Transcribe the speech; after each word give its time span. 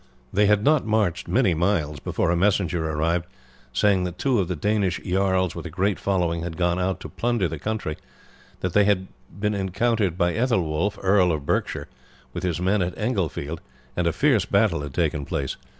They 0.33 0.47
had 0.47 0.63
not 0.63 0.83
marched 0.83 1.27
many 1.27 1.53
miles 1.53 1.99
before 1.99 2.31
a 2.31 2.35
messenger 2.35 2.89
arrived 2.89 3.27
saying 3.71 4.03
that 4.05 4.17
two 4.17 4.39
of 4.39 4.47
the 4.47 4.55
Danish 4.55 4.99
jarls 5.05 5.53
with 5.53 5.63
a 5.67 5.69
great 5.69 5.99
following 5.99 6.41
had 6.41 6.57
gone 6.57 6.79
out 6.79 6.99
to 7.01 7.07
plunder 7.09 7.47
the 7.47 7.59
country, 7.59 7.97
that 8.61 8.73
they 8.73 8.85
had 8.85 9.05
been 9.39 9.53
encountered 9.53 10.17
by 10.17 10.33
Aethelwulf, 10.33 10.97
Earl 11.03 11.31
of 11.31 11.45
Berkshire, 11.45 11.87
with 12.33 12.41
his 12.41 12.59
men 12.59 12.81
at 12.81 12.97
Englefield, 12.97 13.61
and 13.95 14.07
a 14.07 14.11
fierce 14.11 14.45
battle 14.45 14.81
had 14.81 14.95
taken 14.95 15.23
place. 15.23 15.55